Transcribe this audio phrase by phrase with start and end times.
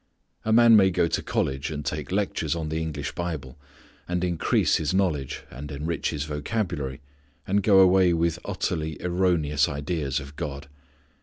[0.43, 3.59] A man may go to college and take lectures on the English Bible,
[4.07, 7.01] and increase his knowledge, and enrich his vocabulary,
[7.45, 10.67] and go away with utterly erroneous ideas of God.